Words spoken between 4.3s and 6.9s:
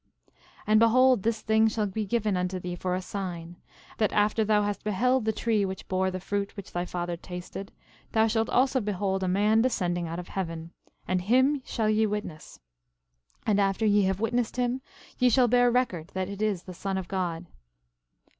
thou hast beheld the tree which bore the fruit which thy